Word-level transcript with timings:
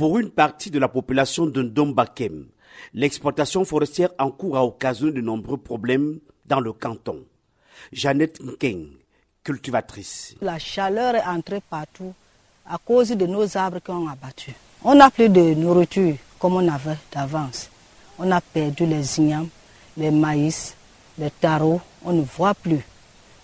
Pour 0.00 0.18
une 0.18 0.30
partie 0.30 0.70
de 0.70 0.78
la 0.78 0.88
population 0.88 1.44
de 1.44 1.62
Ndombakem, 1.62 2.46
l'exploitation 2.94 3.66
forestière 3.66 4.08
en 4.18 4.30
cours 4.30 4.56
a 4.56 4.64
occasionné 4.64 5.12
de 5.12 5.20
nombreux 5.20 5.58
problèmes 5.58 6.20
dans 6.46 6.58
le 6.58 6.72
canton. 6.72 7.18
Jeannette 7.92 8.40
Nkeng, 8.40 8.86
cultivatrice. 9.44 10.36
La 10.40 10.58
chaleur 10.58 11.16
est 11.16 11.24
entrée 11.26 11.60
partout 11.68 12.14
à 12.66 12.78
cause 12.78 13.10
de 13.10 13.26
nos 13.26 13.54
arbres 13.58 13.80
qu'on 13.84 14.08
a 14.08 14.12
abattus. 14.12 14.54
On 14.82 14.94
n'a 14.94 15.10
plus 15.10 15.28
de 15.28 15.52
nourriture 15.52 16.16
comme 16.38 16.54
on 16.54 16.66
avait 16.66 16.96
d'avance. 17.12 17.68
On 18.18 18.30
a 18.30 18.40
perdu 18.40 18.86
les 18.86 19.18
ignames, 19.18 19.48
les 19.98 20.10
maïs, 20.10 20.74
les 21.18 21.30
tarots, 21.30 21.82
on 22.06 22.14
ne 22.14 22.22
voit 22.22 22.54
plus. 22.54 22.80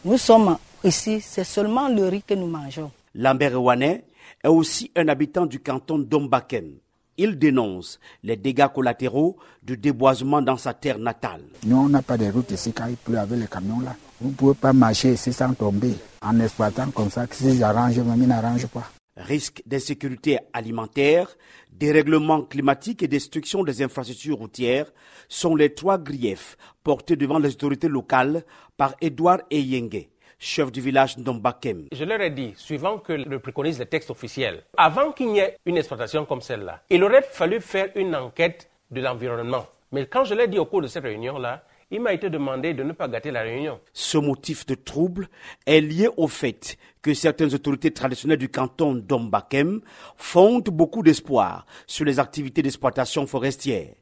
Nous 0.07 0.17
sommes 0.17 0.57
ici, 0.83 1.21
c'est 1.21 1.45
seulement 1.45 1.91
le 1.91 2.09
riz 2.09 2.23
que 2.23 2.33
nous 2.33 2.47
mangeons. 2.49 2.91
Lambert 3.17 3.59
Rouanet 3.59 4.05
est 4.45 4.49
aussi 4.49 4.93
un 4.95 5.09
habitant 5.09 5.47
du 5.47 5.61
canton 5.61 5.99
d'Ombaken. 5.99 6.75
Il 7.17 7.39
dénonce 7.39 7.99
les 8.23 8.37
dégâts 8.37 8.69
collatéraux 8.75 9.39
du 9.63 9.79
déboisement 9.79 10.43
dans 10.43 10.59
sa 10.59 10.75
terre 10.75 10.99
natale. 10.99 11.41
Nous, 11.65 11.77
on 11.79 11.89
n'a 11.89 12.03
pas 12.03 12.19
de 12.19 12.27
route 12.31 12.51
ici 12.51 12.75
quand 12.75 12.87
il 12.87 12.97
pleut 12.97 13.19
avec 13.19 13.41
les 13.41 13.47
camions 13.47 13.81
là. 13.81 13.97
Vous 14.21 14.29
ne 14.29 14.35
pouvez 14.35 14.55
pas 14.55 14.75
marcher 14.75 15.15
ici 15.15 15.33
sans 15.33 15.55
tomber. 15.55 15.95
En 16.21 16.39
exploitant 16.41 16.91
comme 16.91 17.11
ça, 17.11 17.27
si 17.31 17.57
j'arrange, 17.57 17.99
mais 18.01 18.27
n'arrange 18.27 18.67
pas. 18.67 18.91
Risque 19.17 19.63
d'insécurité 19.65 20.39
alimentaire, 20.53 21.35
dérèglement 21.73 22.43
climatique 22.43 23.03
et 23.03 23.09
destruction 23.09 23.65
des 23.65 23.83
infrastructures 23.83 24.37
routières 24.37 24.93
sont 25.31 25.57
les 25.57 25.73
trois 25.73 25.97
griefs 25.97 26.59
portés 26.85 27.17
devant 27.17 27.39
les 27.39 27.53
autorités 27.53 27.89
locales 27.89 28.45
par 28.77 28.95
Edouard 29.01 29.41
Eyenge 29.51 30.07
chef 30.39 30.71
du 30.71 30.81
village 30.81 31.17
d'Ombakem. 31.19 31.87
Je 31.93 32.05
leur 32.05 32.21
ai 32.21 32.31
dit, 32.31 32.55
suivant 32.57 32.99
que 32.99 33.13
le 33.13 33.39
préconise 33.39 33.79
le 33.79 33.87
texte 33.87 34.11
officiel, 34.11 34.63
avant 34.77 35.13
qu'il 35.13 35.33
n'y 35.33 35.39
ait 35.39 35.57
une 35.67 35.77
exploitation 35.77 36.25
comme 36.25 36.41
celle-là, 36.41 36.83
il 36.91 37.03
aurait 37.05 37.23
fallu 37.23 37.61
faire 37.61 37.89
une 37.95 38.15
enquête 38.15 38.71
de 38.91 39.01
l'environnement. 39.01 39.67
Mais 39.93 40.07
quand 40.07 40.25
je 40.25 40.35
l'ai 40.35 40.49
dit 40.49 40.59
au 40.59 40.67
cours 40.67 40.83
de 40.83 40.87
cette 40.87 41.05
réunion-là, 41.05 41.65
il 41.91 42.01
m'a 42.01 42.13
été 42.13 42.29
demandé 42.31 42.75
de 42.75 42.83
ne 42.83 42.93
pas 42.93 43.07
gâter 43.07 43.31
la 43.31 43.43
réunion. 43.43 43.79
Ce 43.93 44.19
motif 44.19 44.67
de 44.67 44.75
trouble 44.75 45.29
est 45.67 45.81
lié 45.81 46.09
au 46.17 46.27
fait 46.27 46.77
que 47.01 47.15
certaines 47.15 47.55
autorités 47.55 47.93
traditionnelles 47.93 48.39
du 48.39 48.49
canton 48.49 48.95
d'Ombakem 48.95 49.81
fondent 50.17 50.69
beaucoup 50.71 51.05
d'espoir 51.05 51.65
sur 51.87 52.05
les 52.05 52.19
activités 52.19 52.63
d'exploitation 52.63 53.27
forestière. 53.29 53.95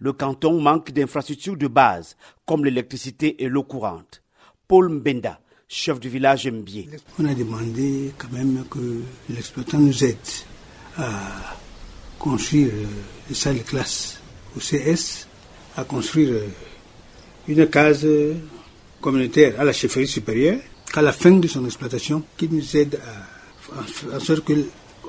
Le 0.00 0.14
canton 0.14 0.60
manque 0.60 0.90
d'infrastructures 0.92 1.58
de 1.58 1.68
base 1.68 2.16
comme 2.46 2.64
l'électricité 2.64 3.44
et 3.44 3.48
l'eau 3.48 3.62
courante. 3.62 4.22
Paul 4.66 4.88
Mbenda, 4.88 5.38
chef 5.68 5.98
du 6.00 6.08
village 6.08 6.48
Mbié. 6.48 6.88
On 7.18 7.24
a 7.24 7.34
demandé 7.34 8.12
quand 8.18 8.32
même 8.32 8.64
que 8.70 9.02
l'exploitant 9.28 9.78
nous 9.78 10.04
aide 10.04 10.16
à 10.96 11.56
construire 12.18 12.70
une 13.28 13.34
salle 13.34 13.58
de 13.58 13.62
classe 13.62 14.20
au 14.56 14.60
CS, 14.60 15.26
à 15.76 15.84
construire 15.84 16.34
une 17.48 17.66
case 17.68 18.06
communautaire 19.00 19.60
à 19.60 19.64
la 19.64 19.72
chefferie 19.72 20.06
supérieure, 20.06 20.58
qu'à 20.92 21.02
la 21.02 21.12
fin 21.12 21.32
de 21.32 21.46
son 21.46 21.64
exploitation, 21.64 22.22
qu'il 22.36 22.52
nous 22.52 22.76
aide 22.76 23.00
à, 23.04 23.82
faire 23.82 24.14
en 24.14 24.20
sorte 24.20 24.44
que, 24.44 24.52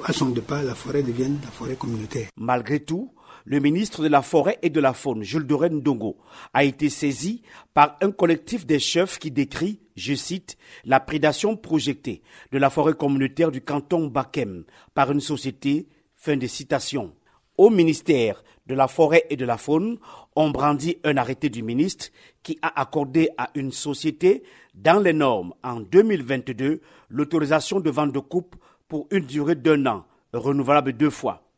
à 0.04 0.14
son 0.14 0.30
départ, 0.30 0.64
la 0.64 0.76
forêt 0.76 1.04
devienne 1.04 1.40
la 1.44 1.52
forêt 1.52 1.76
communautaire. 1.76 2.28
Malgré 2.38 2.82
tout, 2.82 3.10
le 3.50 3.62
ministre 3.62 4.03
de 4.03 4.09
la 4.09 4.22
Forêt 4.22 4.59
et 4.62 4.70
de 4.70 4.81
la 4.81 4.92
Faune, 4.92 5.23
Jules 5.23 5.48
Dorène 5.48 5.80
Dongo, 5.80 6.17
a 6.53 6.66
été 6.66 6.90
saisi 6.90 7.44
par 7.73 7.95
un 8.02 8.12
collectif 8.12 8.66
des 8.66 8.78
chefs 8.78 9.20
qui 9.20 9.31
décrit, 9.31 9.80
je 9.95 10.16
cite, 10.16 10.58
la 10.84 11.00
prédation 11.00 11.56
projetée 11.56 12.22
de 12.52 12.58
la 12.58 12.70
forêt 12.70 12.94
communautaire 12.94 13.50
du 13.50 13.62
canton 13.62 14.08
Bakem 14.08 14.66
par 14.94 15.14
une 15.14 15.22
société, 15.22 15.88
fin 16.14 16.36
de 16.36 16.45
citation. 16.45 17.14
Au 17.58 17.70
ministère 17.70 18.44
de 18.66 18.76
la 18.76 18.89
Forêt 18.89 19.23
et 19.30 19.38
de 19.38 19.45
la 19.45 19.58
Faune, 19.58 19.98
on 20.36 20.50
brandit 20.50 20.98
un 21.06 21.16
arrêté 21.16 21.48
du 21.48 21.64
ministre 21.64 22.08
qui 22.44 22.59
a 22.61 22.82
accordé 22.82 23.30
à 23.38 23.50
une 23.56 23.72
société, 23.72 24.44
dans 24.76 24.99
les 24.99 25.14
normes 25.14 25.54
en 25.64 25.80
2022, 25.80 26.82
l'autorisation 27.08 27.80
de 27.80 27.89
vente 27.92 28.11
de 28.11 28.20
coupe 28.20 28.58
pour 28.89 29.08
une 29.10 29.26
durée 29.26 29.55
d'un 29.55 29.86
an, 29.86 30.05
renouvelable 30.33 30.92
deux 30.92 31.10
fois. 31.10 31.49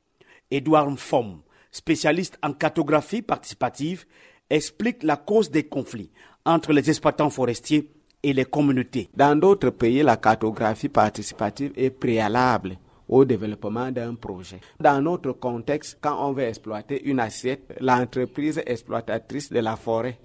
Édouard 0.51 0.91
Mfom, 0.91 1.41
spécialiste 1.71 2.37
en 2.43 2.53
cartographie 2.53 3.21
participative, 3.21 4.05
explique 4.49 5.03
la 5.03 5.17
cause 5.17 5.51
des 5.51 5.63
conflits 5.63 6.09
entre 6.45 6.73
les 6.73 6.89
exploitants 6.89 7.29
forestiers 7.29 7.91
et 8.23 8.33
les 8.33 8.45
communautés. 8.45 9.09
Dans 9.15 9.37
d'autres 9.37 9.69
pays, 9.69 10.03
la 10.03 10.17
cartographie 10.17 10.89
participative 10.89 11.71
est 11.75 11.91
préalable 11.91 12.77
au 13.07 13.25
développement 13.25 13.91
d'un 13.91 14.15
projet. 14.15 14.59
Dans 14.79 15.01
notre 15.01 15.33
contexte, 15.33 15.97
quand 16.01 16.27
on 16.27 16.33
veut 16.33 16.43
exploiter 16.43 17.03
une 17.05 17.19
assiette, 17.19 17.75
l'entreprise 17.79 18.61
exploitatrice 18.65 19.51
de 19.51 19.59
la 19.59 19.75
forêt 19.75 20.19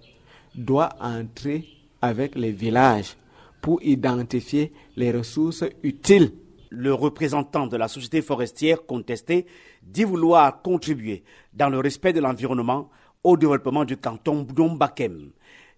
doit 0.54 0.91
entrer 1.00 1.65
avec 2.03 2.34
les 2.34 2.53
villages 2.53 3.16
pour 3.60 3.83
identifier 3.83 4.72
les 4.97 5.10
ressources 5.10 5.65
utiles 5.83 6.33
le 6.75 6.93
représentant 6.93 7.67
de 7.67 7.77
la 7.77 7.89
société 7.89 8.21
forestière 8.23 8.85
contestée 8.87 9.47
dit 9.83 10.05
vouloir 10.05 10.62
contribuer 10.62 11.25
dans 11.53 11.69
le 11.69 11.79
respect 11.79 12.12
de 12.12 12.21
l'environnement 12.21 12.91
au 13.23 13.37
développement 13.37 13.85
du 13.85 13.97
canton 13.97 14.43
Bdombakem. 14.43 15.31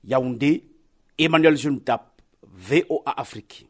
Yaoundé, 0.05 0.65
Emmanuel 1.19 1.57
Juntap, 1.57 2.21
VOA 2.43 3.15
Afrique. 3.17 3.67